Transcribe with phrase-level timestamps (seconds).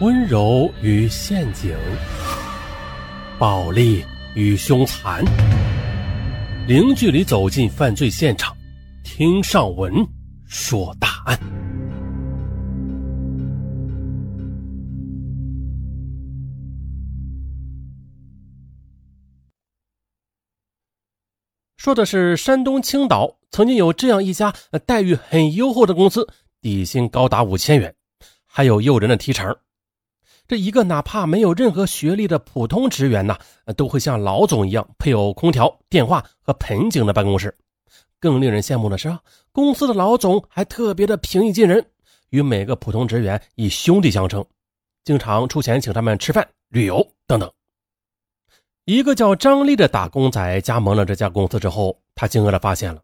[0.00, 1.76] 温柔与陷阱，
[3.36, 4.04] 暴力
[4.36, 5.24] 与凶残，
[6.68, 8.56] 零距离走进犯罪现场，
[9.02, 9.92] 听上文
[10.46, 11.36] 说大案。
[21.76, 24.54] 说的是山东青岛曾经有这样一家
[24.86, 26.28] 待遇很优厚的公司，
[26.60, 27.92] 底薪高达五千元，
[28.46, 29.56] 还有诱人的提成。
[30.48, 33.36] 这一个哪怕没有任何学历的普通职员呢，
[33.76, 37.54] 都会像老总一样配有空调、电话和盆景的办公室。
[38.18, 39.14] 更令人羡慕的是，
[39.52, 41.84] 公司的老总还特别的平易近人，
[42.30, 44.42] 与每个普通职员以兄弟相称，
[45.04, 47.52] 经常出钱请他们吃饭、旅游等等。
[48.86, 53.02] 一个叫张丽的打工仔加盟了这家公司之后，他惊愕的发现了，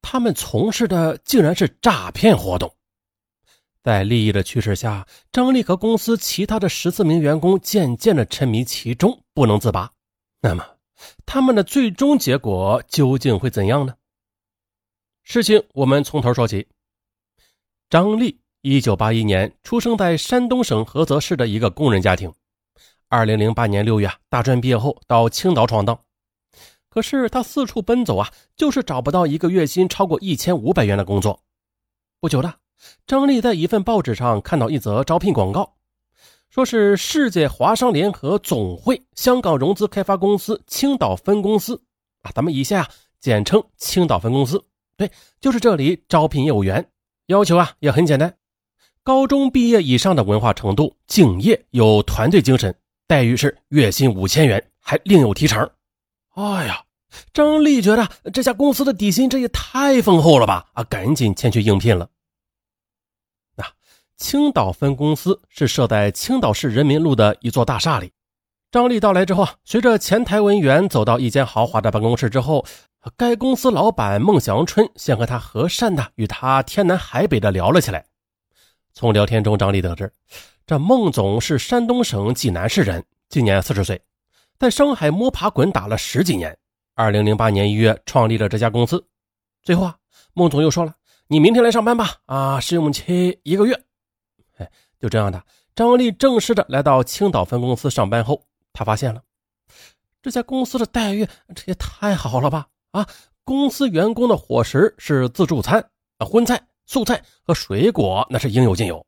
[0.00, 2.72] 他们从事的竟然是诈骗活动。
[3.82, 9.90] 在利益的驱使下，张丽和公司其他的十四名员工渐渐的沉迷其中，不能自拔。
[10.42, 10.64] 那么，
[11.24, 13.94] 他们的最终结果究竟会怎样呢？
[15.22, 16.68] 事情我们从头说起。
[17.88, 22.32] 张丽，一九八一年出生在山东省菏泽市的一个工人家庭。
[23.08, 26.04] 二零零八年六月，大专毕业后到青岛闯荡，
[26.90, 31.42] 可是他四处奔走啊，就是找不到一个月薪超过一千五百元的工作。
[32.20, 32.54] 不久的。
[33.06, 35.74] 张丽在一份报纸上看到一则招聘广告，
[36.48, 41.80] 说是世界华商联合总会香港融资开发公司青岛分公司
[42.22, 42.88] 啊，咱们以下
[43.20, 44.64] 简称青岛分公司。
[44.96, 46.86] 对，就是这里招聘业务员，
[47.26, 48.34] 要求啊也很简单，
[49.02, 52.74] 高中毕业以上的文化程度，敬业有团队精神，
[53.06, 55.70] 待遇是月薪五千元，还另有提成。
[56.34, 56.84] 哎呀，
[57.32, 62.08] 张丽觉得这家公司的底薪这也太丰厚了吧啊，赶紧前去应聘了。
[64.20, 68.12] 青岛分公司是设在青岛市人民路的一座大厦里。
[68.70, 72.64] 张丽到来之后啊，随着前台文员走到一间豪华的办公室之后，
[73.16, 78.04] 该公司老板孟祥春先和他和善的与他天南海北的聊了起来。
[78.92, 80.12] 从聊天中，张丽得知，
[80.66, 83.98] 这孟总是山东省济南市人，今年四十岁，
[84.58, 86.54] 在上海摸爬滚打了十几年。
[86.94, 89.02] 二零零八年一月创立了这家公司。
[89.62, 89.96] 最后啊，
[90.34, 90.94] 孟总又说了
[91.26, 93.82] ：“你明天来上班吧，啊，试用期一个月。”
[94.60, 95.42] 哎，就这样的，
[95.74, 98.42] 张丽正式的来到青岛分公司上班后，
[98.74, 99.22] 他发现了
[100.22, 102.68] 这家公司的待遇，这也太好了吧！
[102.90, 103.06] 啊，
[103.42, 105.80] 公司员工的伙食是自助餐，
[106.18, 109.04] 啊，荤菜、素菜和水果那是应有尽有。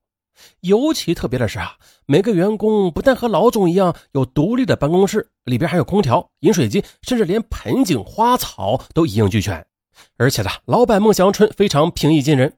[0.60, 1.76] 尤其特别的是啊，
[2.06, 9.64] 每个员工不但和老总一样有独立的办公室，里边还有空调、饮水机，甚至连盆景、花草都一应俱全。
[10.16, 12.56] 而且呢，老板孟祥春非常平易近人。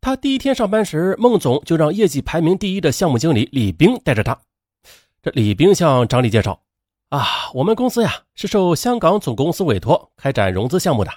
[0.00, 4.38] 他第一天上班时，孟总就让业绩排名第一的项目经理李冰带着他。
[5.20, 6.62] 这李冰向张丽介绍
[7.10, 11.10] ：“啊，我们公司呀是受香港总公司委托开展融资项目的。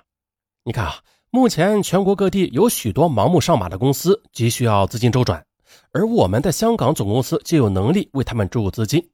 [0.63, 0.95] 你看啊，
[1.29, 5.45] 目前全国各地有许多盲目上马的公司急需要资金周转，
[5.91, 9.07] 而我们的香港总公司就有能力为他们注入资金。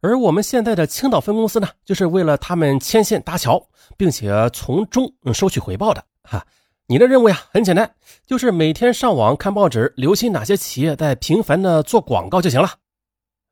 [0.00, 3.60] 而我们现在的青岛分公司呢，就是为了他们牵线搭桥，
[3.96, 6.04] 并且从中收取回报的。
[6.22, 6.46] 哈。”
[6.86, 7.94] 你的任务呀很简单，
[8.26, 12.70] 就是每天上网看报纸，留心哪些企业在频繁的做广告就行了。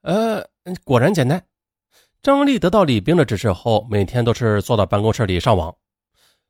[0.03, 0.45] 呃，
[0.85, 1.43] 果然简单。
[2.23, 5.75] 张丽得到李兵的指示后，每天都是坐到办公室里上网。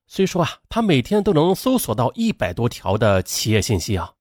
[0.09, 4.13] 虽说啊，他每天都能搜索到一百多条的企业信息啊，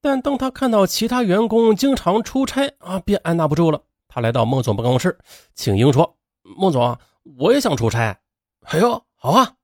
[0.00, 3.82] 但当他看到其他员工经常出差啊，便按捺不住了。
[4.06, 5.18] 他来到孟总办公室，
[5.56, 6.16] 请缨说
[6.56, 6.96] ：“孟总，
[7.38, 8.16] 我也想出差。”
[8.66, 9.54] 哎呦，好啊！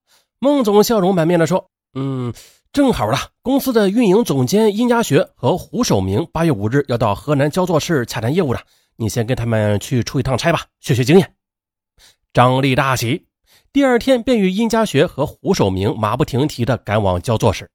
[0.41, 1.70] 孟总笑容满面的说。
[1.95, 2.33] 嗯，
[2.73, 8.61] 正好了，公司的运营总监殷家学和胡守明八月五日要到河南焦作市洽谈业务的，
[8.97, 11.35] 你先跟他们去出一趟差吧，学学经验。
[12.33, 13.27] 张丽大喜，
[13.73, 17.69] 第二天便与殷家学和胡守明马不停蹄的赶往焦作市。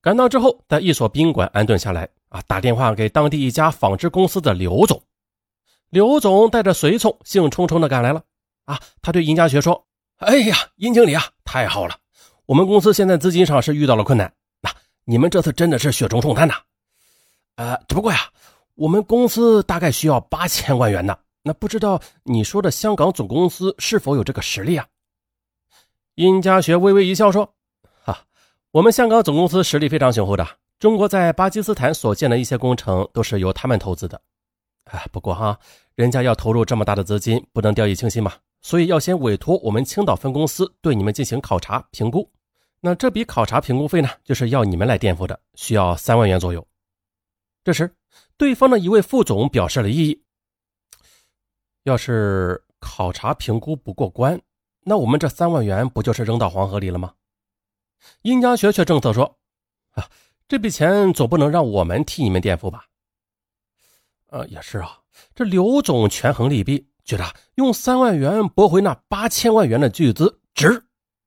[0.00, 5.02] 赶到之后，在一所宾馆安顿下来啊，打电话给当地一家纺织公司的刘总。
[5.90, 8.22] 刘总带着随从兴冲冲的赶来了
[8.64, 9.84] 啊，他对殷家学说
[10.18, 11.96] ：“哎呀，殷经理啊，太好了！”
[12.46, 14.32] 我们公司现在资金上是遇到了困难，
[14.62, 14.70] 那
[15.04, 16.54] 你们这次真的是雪中送炭呐！
[17.56, 18.18] 呃，只不过呀，
[18.76, 24.86] 我们公司大概需要八千万元呢，那不知道你说的香港总公司是否有这个实力啊？
[26.14, 27.52] 殷家学微微一笑说
[28.04, 28.16] ：“哈，
[28.70, 30.46] 我们香港总公司实力非常雄厚的，
[30.78, 34.20] 中国在巴基斯坦所建的一些工程都是由他们投资的。
[34.84, 35.58] 啊，不过哈，
[35.96, 38.32] 人家要投入这么大的资金，不能掉以轻心嘛，
[38.62, 42.30] 所以要先委托我们青岛分公司对你们进行考察评估。”
[42.80, 46.66] 那这笔考察评估费呢，就是要你们来垫付的，需要三万元左右。
[47.64, 47.92] 这时，
[48.36, 50.22] 对方的一位副总表示了异议。
[51.82, 54.40] 要是考察评估不过关，
[54.82, 57.12] 那我们这三万元不就是扔到黄河里了吗？
[58.22, 59.38] 殷家学却政策说
[59.92, 60.08] ：“啊，
[60.46, 62.84] 这笔钱总不能让我们替你们垫付吧？”
[64.30, 65.00] 呃，也是啊。
[65.34, 67.24] 这刘总权衡利弊，觉得
[67.54, 70.85] 用三万元驳回那八千万元的巨资值，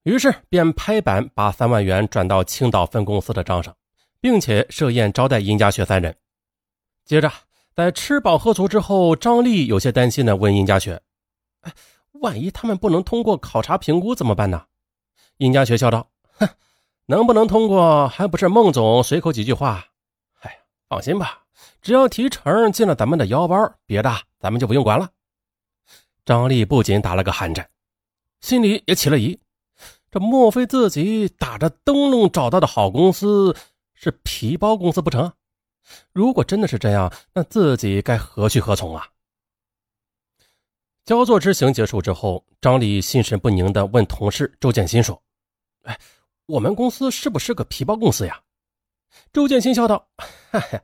[0.10, 3.76] 于是便拍板把三万元转到青岛分公司的账上，
[4.20, 6.16] 并且设宴招待殷家学三人。
[7.06, 7.32] 接着，
[7.76, 11.00] 在吃饱喝足之后，张丽有些担心的问殷家学
[11.62, 11.72] ：“哎，
[12.14, 14.66] 万一他们不能通过考察评估怎么办呢？”
[15.38, 16.10] 殷家学笑道
[16.40, 16.50] ：“哼，
[17.06, 19.86] 能不能通过还不是孟总随口几句话？
[20.42, 20.58] 哎呀，
[20.90, 21.44] 放心吧。”
[21.84, 23.56] 只要提成进了咱们的腰包，
[23.86, 25.08] 别的咱们就不用管了。
[26.26, 27.70] 张丽不仅打了个寒战，
[28.42, 29.40] 心里也起了疑：
[30.12, 33.56] 这莫非自己打着灯笼找到的好公司
[33.94, 35.32] 是皮包公司不成？
[36.14, 39.08] 如果真的是这样，那自己该何去何从啊？
[41.06, 45.22] 焦作之行结束之后，张丽心神不宁地问同事周建新说
[45.84, 46.00] ：“哎，
[46.46, 48.42] 我们公司是不是个皮包公司呀？”
[49.34, 50.08] 周建新笑道
[50.52, 50.82] ：“哈哈。”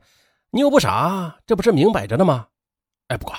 [0.50, 2.48] 你又不傻，这不是明摆着的吗？
[3.08, 3.36] 哎，不过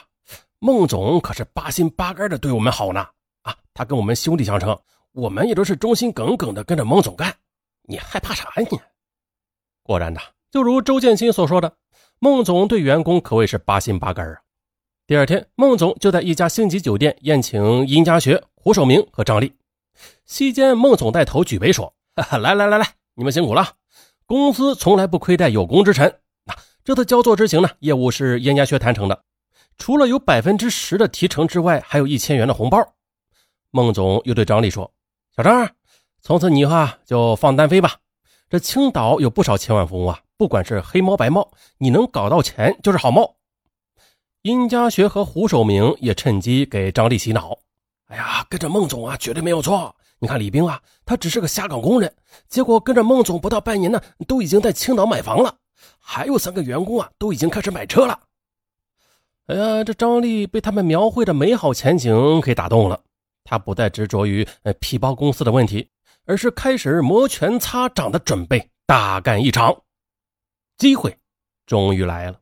[0.60, 3.08] 孟总可是八心八肝的对我们好呢。
[3.42, 4.78] 啊，他跟我们兄弟相称，
[5.18, 7.36] 我们也都是忠心耿耿的跟着孟总干。
[7.82, 8.80] 你害怕啥呀你？
[9.82, 10.22] 果然呐，
[10.52, 11.76] 就如周建新所说的，
[12.20, 14.38] 孟总对员工可谓是八心八肝啊。
[15.08, 19.52] 第二天，孟总就在一家星级酒店宴请殷家学、胡守明和张丽。
[20.26, 21.92] 席间，孟总带头举杯说
[22.40, 23.74] ：“来来来来，你们辛苦了，
[24.28, 26.20] 公司从来不亏待有功之臣。”
[26.86, 29.24] 这次焦作之行呢，业务是燕家学谈成的，
[29.80, 32.78] 除了有百分之十的提成之外，还有一千元的红包。
[33.72, 34.92] 孟总又对张丽说
[35.38, 35.70] ：“小张，
[36.20, 37.98] 从此你哈就放单飞吧。
[38.50, 41.48] 这青岛有不少千万富翁啊，不管是黑猫白猫，
[41.78, 43.36] 你能搞到钱就是好猫。”
[44.42, 47.56] 殷家学和胡守明也趁机给张丽洗脑
[48.10, 49.96] ：“哎呀，跟着孟总啊，绝对没有错。
[50.18, 52.12] 你看李兵啊，他只是个下岗工人，
[52.50, 55.56] 结果跟着孟总不到半年呢，都已经在青岛买房了。”
[56.02, 58.20] 还有三个员工啊，都已经开始买车了。
[59.46, 63.02] 哎呀，这张丽被他们描绘的美好前景给打动了。
[63.48, 65.90] 他不再执着于呃皮包公司的问题，
[66.26, 69.74] 而是开始摩拳擦掌的准备大干一场。
[70.78, 71.18] 机会
[71.66, 72.38] 终于来了。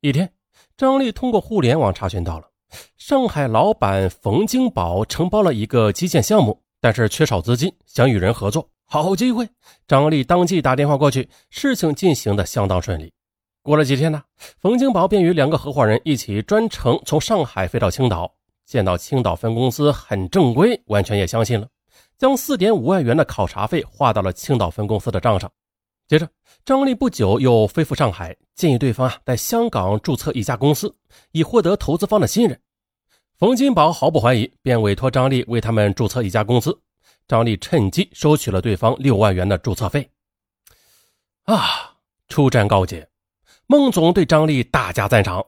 [0.00, 0.32] 一天，
[0.78, 2.48] 张丽通过互联网查询到了
[2.96, 8.70] 上海老板冯金宝承包了一个基建项目，但是缺少资金，想与人合作。
[8.86, 9.46] 好机会，
[9.86, 13.12] 张丽当即打电话过去，事情进行的相当顺利。
[13.62, 14.22] 过了几天呢，
[14.58, 18.34] 冯金宝便与两个合伙人一起专程从上海飞到青岛，
[18.64, 21.68] 见到青岛分公司很正规，完全也相信了，
[22.18, 25.50] 将四点五万元的考察费划到了青岛分公司的账上。
[26.06, 26.28] 接着，
[26.64, 30.94] 张丽不久又飞赴上海，建议对方啊在香港注册一家公司，
[31.32, 32.60] 以获得投资方的信任。
[33.38, 36.78] 冯金宝毫不怀疑，便委托张丽为他们注册一家公司。
[37.26, 40.08] 张丽趁机收取了对方六万元的注册费。
[41.44, 41.96] 啊，
[42.28, 43.08] 出战告捷，
[43.66, 45.44] 孟总对张丽大加赞赏，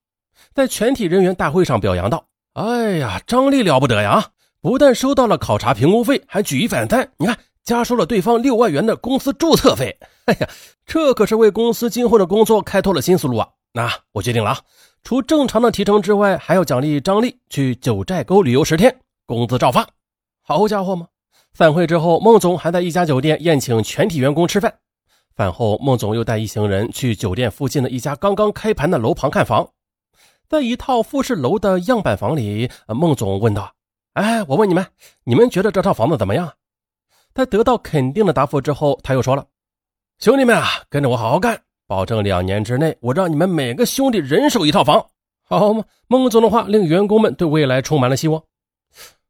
[0.54, 4.28] 在全体人员大会上表扬道：“哎呀，张丽了不得呀！
[4.62, 7.06] 不但收到了考察评估费，还举一反三。
[7.18, 9.94] 你看，加收了对方六万元的公司注册费。
[10.24, 10.48] 哎呀，
[10.86, 13.46] 这可是为公司今后的工作开拓了新思路啊！
[13.74, 14.58] 那我决定了啊，
[15.04, 19.86] 除正常的提成之外，还要奖励张丽去九寨沟旅游十天，工资照发。
[20.40, 21.08] 好家伙嘛！
[21.52, 24.72] 散会之后，孟总还在一家酒店宴请全体员工吃饭。
[25.34, 29.68] 饭后，孟总又带一行人去酒店附近的一家刚刚开盘的楼旁看房。
[30.48, 33.72] 在一套复式楼的样板房里，孟总问道
[34.14, 34.86] ：“哎，我问你们，
[35.24, 36.52] 你们觉得这套房子怎么样？”
[37.34, 39.44] 在得到肯定的答复之后，他又说了
[40.18, 45.04] ：“兄弟们啊，跟着我好好干，保证两年之内，我让你们每个兄弟人手一套房，
[45.42, 48.42] 好吗？”孟总的话令员工们对未来充满了希望。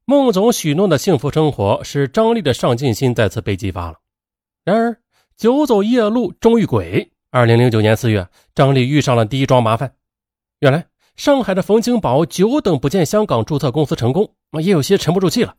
[0.04, 3.98] 孟总许诺的幸福生活，使张丽的上进心再次被激发了。
[4.64, 4.96] 然而，
[5.36, 7.10] 久走夜路终遇鬼。
[7.30, 9.92] 二零零九年四月，张丽遇上了第一桩麻烦。
[10.60, 14.30] 原来，上海的冯金宝久等不见香港注册公司成功，
[14.60, 15.56] 也有些沉不住气了。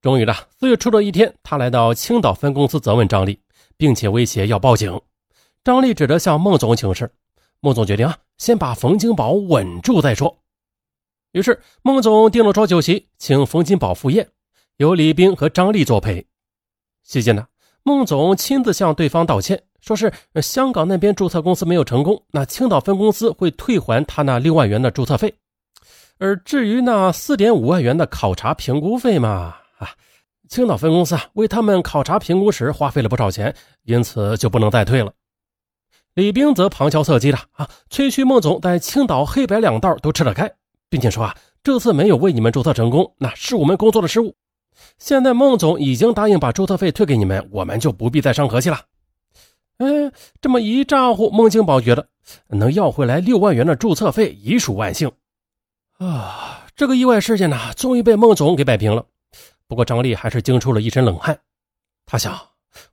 [0.00, 3.40] 终于的四月初的一天，他来到青岛分公司责问张丽，
[3.76, 5.00] 并且威胁要报警。
[5.64, 7.10] 张丽只得向孟总请示。
[7.58, 10.38] 孟总决定啊，先把冯金宝稳住再说。
[11.32, 14.28] 于是，孟总订了桌酒席，请冯金宝赴宴，
[14.76, 16.24] 由李兵和张丽作陪。
[17.02, 17.48] 席间呢，
[17.82, 20.12] 孟总亲自向对方道歉，说是
[20.42, 25.32] 香港那边注册公司没有成功，那青岛分公司会退还他那六万元的注册费。
[26.18, 29.90] 而至于那四点五万元的考察评估费嘛，啊，
[30.48, 35.12] 青岛分公司啊为他们考察评估时花费了不少钱，因此就不能再退了。
[36.14, 40.50] 李冰则旁敲侧击的啊，吹嘘孟总在青岛黑白两道都吃得开，
[40.88, 44.34] 并且说啊，这次没有为你们注册成功，那是我们工作的失误。
[44.98, 48.80] 现在孟总已经答应把注册费退给你们，我们就不必再伤和气了。
[49.78, 52.08] 哎，这么一咋呼，孟庆宝觉得
[52.48, 55.10] 能要回来六万元的注册费已属万幸
[55.98, 56.66] 啊！
[56.74, 59.04] 这个意外事件呢，终于被孟总给摆平了。
[59.66, 61.38] 不过张丽还是惊出了一身冷汗，
[62.04, 62.38] 他想，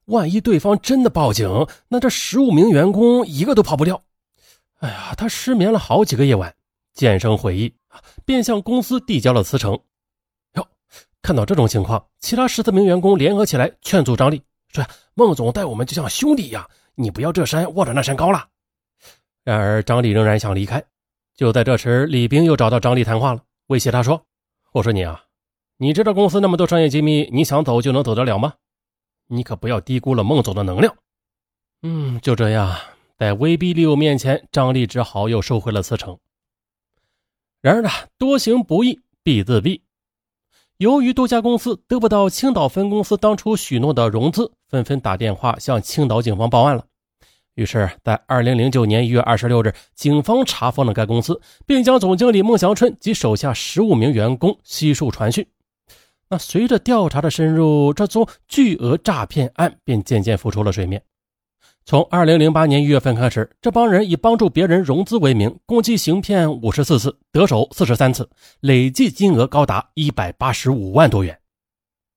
[0.06, 4.02] 万一对方真的报警，那这十五名员工一个都跑不掉。
[4.80, 6.54] 哎呀，他失眠了好几个夜晚，
[6.94, 7.74] 渐生悔意，
[8.26, 9.80] 便向公司递交了辞呈。
[10.56, 10.68] 哟，
[11.22, 14.42] 看到这种情况，其他十四名员工联合起来劝阻张丽。
[14.74, 18.48] 说孟总待我们就像兄弟一样，你不要这山望着那山高了。
[19.44, 20.84] 然而张丽仍然想离开。
[21.36, 24.24] 就在这时，李兵又找到张丽谈话了，威胁他说
[24.74, 25.24] ：“我说你啊，
[25.78, 28.54] 你知道公司那么多商业机密，你想走就能走得了吗？
[29.28, 30.96] 你可不要低估了孟总的能量。”
[31.82, 32.76] 嗯，就这样，
[33.18, 36.18] 在威逼利诱面前，张丽只好又收回了辞呈。
[37.62, 39.82] 然而呢，多行不义必自毙。
[40.84, 46.84] 由于多家公司得不到青岛分公司当初许诺的融资，纷纷打电话向青岛警方报案了。
[47.56, 55.48] 于是，在二零零九年一月二十六日，警方查封了该公司，并将总经理孟祥春及手下十五名员工悉数传讯。
[56.28, 61.02] 那随着调查的深入，这宗巨额诈骗案便渐渐浮出了水面。
[61.86, 68.30] 从二零零八年一月份开始，这帮人以帮助别人融资为名，共计行骗五十四次，得手四十三次，
[68.62, 71.38] 累计金额高达一百八十五万多元。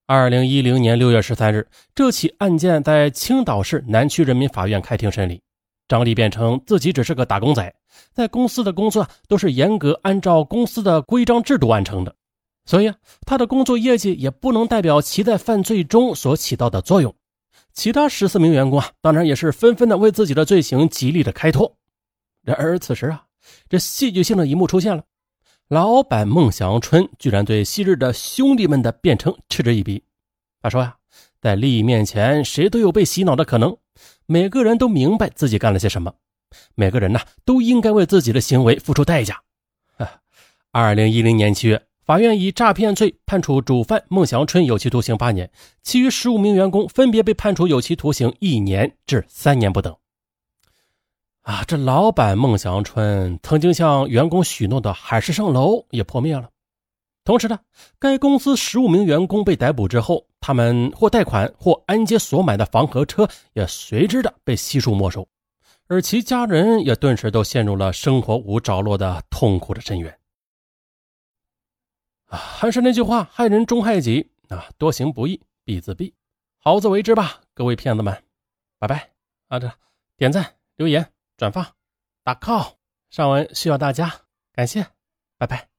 [0.06, 5.42] 二零一零年六月十三日，这起案件在青岛市南区人民法院开庭审理。
[5.88, 7.74] 张丽辩称自己只是个打工仔，
[8.12, 12.14] 在公司的工作都是严格按照公司的规章制度完成的，
[12.64, 12.92] 所以
[13.24, 17.12] 他的工作业绩也不能代表其在犯罪中所起到的作用。
[17.76, 21.76] 其他十四名员工啊，当然也是纷纷的为自己的罪行极力的开脱。
[22.42, 23.26] 然而此时啊，
[23.68, 25.04] 这戏剧性的一幕出现了：
[25.68, 30.02] 老板孟祥春居然对昔日的兄弟们的辩称嗤之以鼻。
[30.62, 30.96] 他说呀，
[31.38, 33.76] 在利益面前，谁都有被洗脑的可能。
[34.24, 36.14] 每个人都明白自己干了些什么，
[36.74, 39.42] 每个人呢都应该为自己的行为付出代价。
[40.72, 41.85] 二零一零年七月。
[42.06, 45.50] 法院以诈骗罪判处主犯孟祥春有期徒刑八年，
[45.82, 49.92] 其余十五名员工分别被判处有期徒刑一年至三年不等。
[51.42, 56.48] 啊，这老板孟祥春曾经向员工许诺的海市蜃楼也破灭了。
[57.24, 57.58] 同时呢，
[57.98, 65.26] 该公司十五名员工被逮捕之后，他们或贷款或按揭所买的房和车也随之的被悉数没收，
[65.88, 70.16] 而其家人也顿时都陷入了生活无着落的痛苦的深渊。
[72.26, 76.12] 还是那句话，害人终害己啊，多行不义必自毙，
[76.58, 78.22] 好自为之吧，各位骗子们，
[78.78, 79.10] 拜拜
[79.48, 79.58] 啊！
[79.58, 79.72] 这
[80.16, 81.74] 点赞、留言、转发、
[82.24, 82.74] 打 call，
[83.10, 84.12] 上文需要大家，
[84.52, 84.86] 感谢，
[85.38, 85.75] 拜拜。